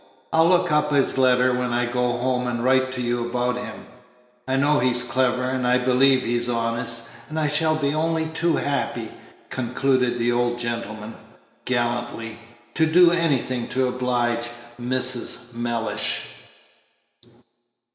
[0.33, 3.85] I'll look up his letter when I go home, and write to you about him.
[4.47, 8.55] I know he's clever, and I believe he's honest; and I shall be only too
[8.55, 9.11] happy,"
[9.51, 11.13] concluded the old gentleman,
[11.65, 12.39] gallantly,
[12.73, 14.49] "to do anything to oblige
[14.81, 15.53] Mrs.
[15.53, 16.29] Mellish."